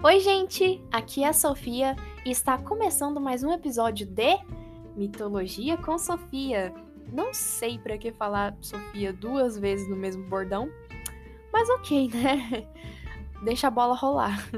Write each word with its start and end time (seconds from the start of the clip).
Oi, 0.00 0.20
gente! 0.20 0.80
Aqui 0.92 1.24
é 1.24 1.28
a 1.28 1.32
Sofia 1.32 1.96
e 2.24 2.30
está 2.30 2.56
começando 2.56 3.20
mais 3.20 3.42
um 3.42 3.52
episódio 3.52 4.06
de 4.06 4.38
Mitologia 4.94 5.76
com 5.76 5.98
Sofia. 5.98 6.72
Não 7.12 7.34
sei 7.34 7.80
para 7.80 7.98
que 7.98 8.12
falar 8.12 8.56
Sofia 8.60 9.12
duas 9.12 9.58
vezes 9.58 9.88
no 9.88 9.96
mesmo 9.96 10.22
bordão, 10.28 10.70
mas 11.52 11.68
ok, 11.68 12.10
né? 12.14 12.64
Deixa 13.42 13.66
a 13.66 13.72
bola 13.72 13.96
rolar. 13.96 14.48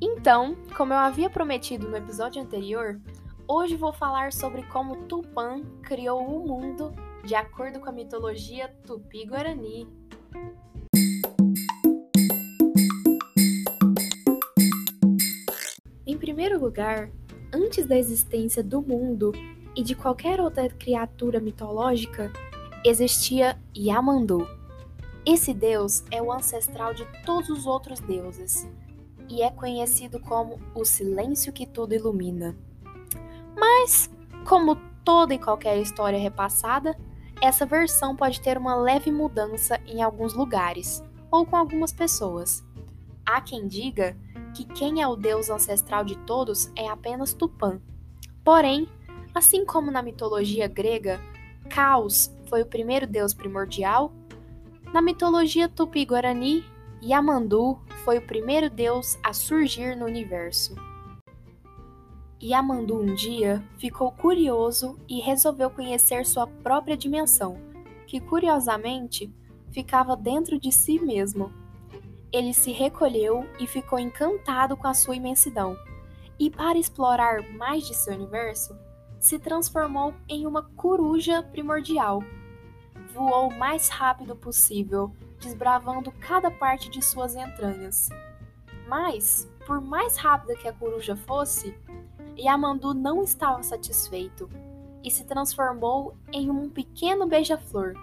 Então, 0.00 0.56
como 0.76 0.92
eu 0.92 0.98
havia 0.98 1.30
prometido 1.30 1.88
no 1.88 1.96
episódio 1.96 2.42
anterior, 2.42 3.00
hoje 3.46 3.76
vou 3.76 3.92
falar 3.92 4.32
sobre 4.32 4.64
como 4.64 5.06
Tupã 5.06 5.62
criou 5.82 6.20
o 6.20 6.48
mundo 6.48 6.92
de 7.24 7.36
acordo 7.36 7.78
com 7.78 7.88
a 7.88 7.92
mitologia 7.92 8.74
tupi-guarani. 8.84 9.86
Primeiro 16.32 16.58
lugar, 16.58 17.10
antes 17.52 17.84
da 17.84 17.94
existência 17.94 18.62
do 18.62 18.80
mundo 18.80 19.32
e 19.76 19.82
de 19.82 19.94
qualquer 19.94 20.40
outra 20.40 20.66
criatura 20.66 21.38
mitológica, 21.38 22.32
existia 22.82 23.60
Yamandu. 23.76 24.48
Esse 25.26 25.52
deus 25.52 26.02
é 26.10 26.22
o 26.22 26.32
ancestral 26.32 26.94
de 26.94 27.06
todos 27.26 27.50
os 27.50 27.66
outros 27.66 28.00
deuses 28.00 28.66
e 29.28 29.42
é 29.42 29.50
conhecido 29.50 30.18
como 30.20 30.58
o 30.74 30.86
silêncio 30.86 31.52
que 31.52 31.66
tudo 31.66 31.94
ilumina. 31.94 32.56
Mas, 33.54 34.08
como 34.48 34.76
toda 35.04 35.34
e 35.34 35.38
qualquer 35.38 35.76
história 35.82 36.18
repassada, 36.18 36.96
essa 37.42 37.66
versão 37.66 38.16
pode 38.16 38.40
ter 38.40 38.56
uma 38.56 38.74
leve 38.74 39.12
mudança 39.12 39.78
em 39.86 40.00
alguns 40.00 40.32
lugares 40.32 41.04
ou 41.30 41.44
com 41.44 41.56
algumas 41.56 41.92
pessoas. 41.92 42.64
Há 43.26 43.42
quem 43.42 43.68
diga 43.68 44.16
que 44.54 44.64
quem 44.64 45.02
é 45.02 45.06
o 45.06 45.16
deus 45.16 45.50
ancestral 45.50 46.04
de 46.04 46.16
todos 46.18 46.70
é 46.76 46.88
apenas 46.88 47.32
Tupã. 47.32 47.80
Porém, 48.44 48.88
assim 49.34 49.64
como 49.64 49.90
na 49.90 50.02
mitologia 50.02 50.68
grega, 50.68 51.20
Caos 51.68 52.30
foi 52.48 52.62
o 52.62 52.66
primeiro 52.66 53.06
deus 53.06 53.32
primordial, 53.32 54.12
na 54.92 55.00
mitologia 55.00 55.70
tupi-guarani, 55.70 56.62
Yamandu 57.02 57.78
foi 58.04 58.18
o 58.18 58.26
primeiro 58.26 58.68
deus 58.68 59.18
a 59.22 59.32
surgir 59.32 59.96
no 59.96 60.04
universo. 60.04 60.74
Yamandu 62.42 63.00
um 63.00 63.14
dia 63.14 63.66
ficou 63.78 64.12
curioso 64.12 64.98
e 65.08 65.18
resolveu 65.18 65.70
conhecer 65.70 66.26
sua 66.26 66.46
própria 66.46 66.94
dimensão, 66.94 67.58
que 68.06 68.20
curiosamente 68.20 69.32
ficava 69.70 70.14
dentro 70.14 70.60
de 70.60 70.70
si 70.70 71.00
mesmo 71.00 71.50
ele 72.32 72.54
se 72.54 72.72
recolheu 72.72 73.46
e 73.58 73.66
ficou 73.66 73.98
encantado 73.98 74.76
com 74.76 74.86
a 74.86 74.94
sua 74.94 75.16
imensidão. 75.16 75.76
E 76.38 76.50
para 76.50 76.78
explorar 76.78 77.42
mais 77.52 77.86
de 77.86 77.94
seu 77.94 78.14
universo, 78.14 78.76
se 79.20 79.38
transformou 79.38 80.14
em 80.28 80.46
uma 80.46 80.62
coruja 80.62 81.42
primordial. 81.42 82.24
Voou 83.12 83.48
o 83.48 83.58
mais 83.58 83.88
rápido 83.88 84.34
possível, 84.34 85.14
desbravando 85.38 86.10
cada 86.12 86.50
parte 86.50 86.88
de 86.88 87.02
suas 87.04 87.36
entranhas. 87.36 88.08
Mas, 88.88 89.48
por 89.66 89.80
mais 89.80 90.16
rápida 90.16 90.56
que 90.56 90.66
a 90.66 90.72
coruja 90.72 91.14
fosse, 91.14 91.76
Yamandu 92.36 92.94
não 92.94 93.22
estava 93.22 93.62
satisfeito 93.62 94.48
e 95.04 95.10
se 95.10 95.24
transformou 95.24 96.16
em 96.32 96.50
um 96.50 96.68
pequeno 96.68 97.26
beija-flor. 97.26 97.94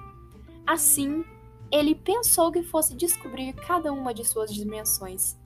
Assim, 0.66 1.25
ele 1.72 1.94
pensou 1.94 2.52
que 2.52 2.64
fosse 2.64 2.95
descobrir 2.95 3.53
cada 3.53 3.92
uma 3.94 4.14
de 4.14 4.25
suas 4.25 4.53
dimensões. 4.53 5.38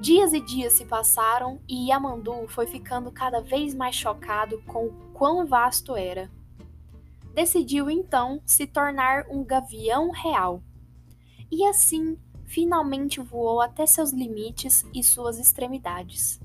Dias 0.00 0.32
e 0.32 0.40
dias 0.40 0.72
se 0.72 0.84
passaram 0.84 1.60
e 1.68 1.90
Yamandu 1.90 2.48
foi 2.48 2.66
ficando 2.66 3.12
cada 3.12 3.40
vez 3.40 3.74
mais 3.74 3.94
chocado 3.94 4.60
com 4.62 4.86
o 4.86 4.92
quão 5.12 5.46
vasto 5.46 5.94
era. 5.94 6.30
Decidiu 7.34 7.88
então 7.88 8.42
se 8.44 8.66
tornar 8.66 9.26
um 9.30 9.44
gavião 9.44 10.10
real. 10.10 10.62
E 11.50 11.64
assim, 11.66 12.18
finalmente 12.46 13.20
voou 13.20 13.60
até 13.60 13.86
seus 13.86 14.12
limites 14.12 14.84
e 14.92 15.02
suas 15.02 15.38
extremidades. 15.38 16.40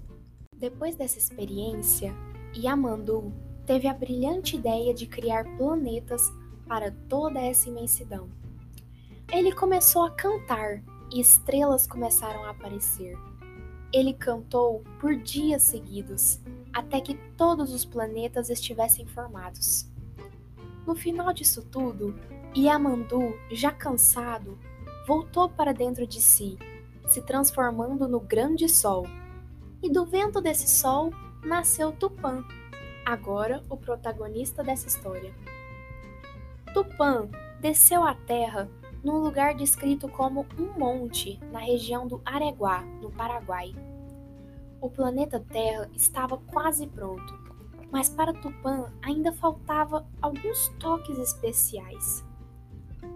Depois 0.55 0.95
dessa 0.95 1.17
experiência, 1.17 2.13
Yamandu 2.55 3.33
teve 3.65 3.87
a 3.87 3.93
brilhante 3.93 4.55
ideia 4.55 4.93
de 4.93 5.07
criar 5.07 5.43
planetas 5.57 6.31
para 6.67 6.91
toda 7.09 7.39
essa 7.39 7.69
imensidão. 7.69 8.29
Ele 9.31 9.51
começou 9.51 10.05
a 10.05 10.11
cantar 10.11 10.81
e 11.11 11.19
estrelas 11.19 11.85
começaram 11.85 12.45
a 12.45 12.51
aparecer. 12.51 13.17
Ele 13.91 14.13
cantou 14.13 14.83
por 14.99 15.15
dias 15.17 15.63
seguidos, 15.63 16.39
até 16.73 17.01
que 17.01 17.15
todos 17.35 17.73
os 17.73 17.83
planetas 17.83 18.49
estivessem 18.49 19.05
formados. 19.05 19.85
No 20.85 20.95
final 20.95 21.33
disso 21.33 21.61
tudo, 21.61 22.17
Yamandu, 22.55 23.37
já 23.51 23.69
cansado, 23.69 24.57
voltou 25.05 25.49
para 25.49 25.73
dentro 25.73 26.07
de 26.07 26.21
si, 26.21 26.57
se 27.09 27.21
transformando 27.21 28.07
no 28.07 28.21
grande 28.21 28.69
sol. 28.69 29.05
E 29.83 29.89
do 29.91 30.05
vento 30.05 30.39
desse 30.39 30.69
sol 30.69 31.11
nasceu 31.43 31.91
Tupã, 31.91 32.45
agora 33.05 33.61
o 33.69 33.75
protagonista 33.75 34.63
dessa 34.63 34.87
história. 34.87 35.33
Tupã 36.73 37.27
desceu 37.59 38.03
à 38.03 38.13
terra 38.13 38.69
num 39.03 39.19
lugar 39.19 39.55
descrito 39.55 40.07
como 40.07 40.45
um 40.59 40.79
monte 40.79 41.39
na 41.51 41.59
região 41.59 42.07
do 42.07 42.21
Areguá, 42.25 42.81
no 43.01 43.11
Paraguai. 43.11 43.73
O 44.81 44.89
planeta 44.89 45.39
Terra 45.39 45.89
estava 45.95 46.37
quase 46.37 46.87
pronto, 46.87 47.39
mas 47.91 48.09
para 48.09 48.33
Tupã 48.33 48.91
ainda 49.01 49.31
faltava 49.31 50.05
alguns 50.21 50.67
toques 50.79 51.17
especiais. 51.17 52.23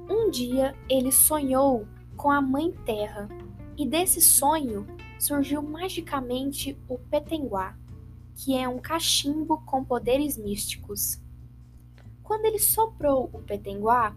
Um 0.10 0.30
dia 0.30 0.76
ele 0.90 1.12
sonhou 1.12 1.88
com 2.18 2.32
a 2.32 2.42
Mãe 2.42 2.72
Terra 2.86 3.30
e 3.78 3.86
desse 3.86 4.22
sonho 4.22 4.88
surgiu 5.20 5.62
magicamente 5.62 6.78
o 6.90 6.98
Petenguá, 6.98 7.76
que 8.36 8.58
é 8.58 8.68
um 8.68 8.80
cachimbo 8.80 9.62
com 9.66 9.84
poderes 9.84 10.38
místicos. 10.38 11.22
Quando 12.24 12.46
ele 12.46 12.60
soprou 12.60 13.30
o 13.32 13.40
Petenguá, 13.40 14.16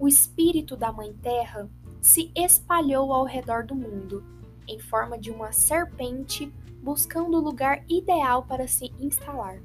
o 0.00 0.08
espírito 0.08 0.78
da 0.78 0.90
Mãe 0.90 1.12
Terra 1.12 1.68
se 2.00 2.32
espalhou 2.34 3.12
ao 3.12 3.26
redor 3.26 3.64
do 3.66 3.74
mundo, 3.74 4.24
em 4.66 4.80
forma 4.80 5.18
de 5.18 5.30
uma 5.30 5.52
serpente 5.52 6.50
buscando 6.82 7.36
o 7.36 7.40
lugar 7.40 7.84
ideal 7.86 8.42
para 8.44 8.66
se 8.66 8.90
instalar. 8.98 9.60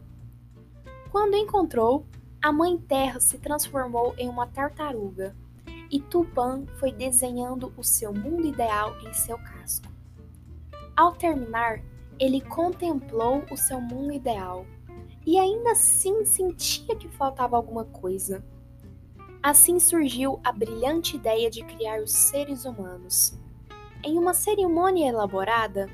Quando 1.10 1.38
encontrou, 1.38 2.06
a 2.42 2.52
Mãe 2.52 2.78
Terra 2.78 3.22
se 3.22 3.38
transformou 3.38 4.14
em 4.18 4.28
uma 4.28 4.46
tartaruga 4.46 5.34
e 5.90 6.02
Tupã 6.02 6.66
foi 6.80 6.92
desenhando 6.92 7.74
o 7.78 7.84
seu 7.84 8.14
mundo 8.14 8.46
ideal 8.46 8.94
em 9.08 9.14
seu 9.14 9.38
casco. 9.38 9.88
Ao 10.98 11.14
terminar, 11.14 11.82
ele 12.20 12.42
contemplou 12.42 13.42
o 13.50 13.56
seu 13.56 13.80
mundo 13.80 14.12
ideal 14.12 14.66
e 15.26 15.40
ainda 15.40 15.72
assim 15.72 16.26
sentia 16.26 16.94
que 16.98 17.08
faltava 17.08 17.56
alguma 17.56 17.86
coisa. 17.86 18.44
Assim 19.46 19.80
surgiu 19.80 20.40
a 20.44 20.52
brilhante 20.52 21.18
ideia 21.18 21.52
de 21.52 21.64
criar 21.64 22.02
os 22.02 22.12
seres 22.12 22.66
humanos. 22.66 23.38
Em 24.04 24.18
uma 24.18 24.34
cerimônia 24.34 25.08
elaborada, 25.08 25.88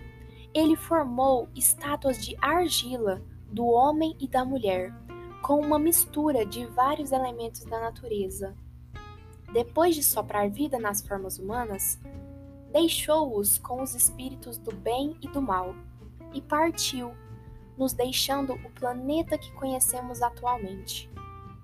ele 0.54 0.78
formou 0.78 1.50
estátuas 1.54 2.24
de 2.26 2.34
argila 2.42 3.22
do 3.52 3.66
homem 3.66 4.16
e 4.22 4.26
da 4.26 4.46
mulher, 4.46 4.94
com 5.42 5.60
uma 5.60 5.78
mistura 5.78 6.46
de 6.46 6.66
vários 6.68 7.12
elementos 7.12 7.66
da 7.66 7.78
natureza. 7.78 8.56
Depois 9.52 9.96
de 9.96 10.04
soprar 10.04 10.50
vida 10.50 10.80
nas 10.80 11.06
formas 11.06 11.38
humanas, 11.38 12.00
deixou-os 12.72 13.58
com 13.58 13.84
os 13.84 13.94
espíritos 13.94 14.58
do 14.58 14.74
bem 14.74 15.18
e 15.22 15.28
do 15.28 15.42
mal 15.42 15.76
e 16.34 16.40
partiu, 16.42 17.12
nos 17.78 17.92
deixando 17.92 18.54
o 18.54 18.70
planeta 18.70 19.38
que 19.38 19.52
conhecemos 19.52 20.22
atualmente 20.22 21.12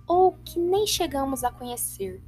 ou 0.08 0.38
que 0.46 0.58
nem 0.58 0.88
chegamos 0.88 1.44
a 1.44 1.52
conhecer, 1.52 2.24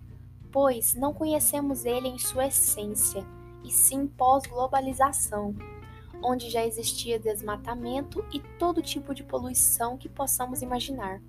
pois 0.52 0.94
não 0.94 1.14
conhecemos 1.14 1.86
ele 1.86 2.10
em 2.10 2.20
sua 2.20 2.48
essência, 2.48 3.26
e 3.64 3.72
sim 3.72 4.06
pós-globalização, 4.06 5.56
onde 6.22 6.50
já 6.50 6.66
existia 6.66 7.18
desmatamento 7.18 8.26
e 8.34 8.40
todo 8.60 8.82
tipo 8.82 9.16
de 9.16 9.24
poluição 9.24 9.98
que 9.98 10.10
possamos 10.10 10.62
imaginar. 10.62 11.22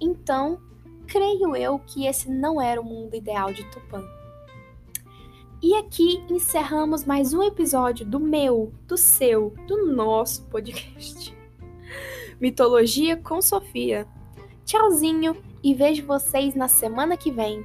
Então, 0.00 0.60
creio 1.06 1.56
eu 1.56 1.78
que 1.78 2.06
esse 2.06 2.30
não 2.30 2.60
era 2.60 2.80
o 2.80 2.84
mundo 2.84 3.16
ideal 3.16 3.52
de 3.52 3.64
Tupã. 3.70 4.04
E 5.60 5.74
aqui 5.74 6.22
encerramos 6.30 7.04
mais 7.04 7.34
um 7.34 7.42
episódio 7.42 8.06
do 8.06 8.20
meu, 8.20 8.72
do 8.86 8.96
seu, 8.96 9.54
do 9.66 9.86
nosso 9.86 10.44
podcast. 10.44 11.36
Mitologia 12.40 13.16
com 13.16 13.42
Sofia. 13.42 14.06
Tchauzinho 14.64 15.36
e 15.62 15.74
vejo 15.74 16.06
vocês 16.06 16.54
na 16.54 16.68
semana 16.68 17.16
que 17.16 17.30
vem. 17.30 17.64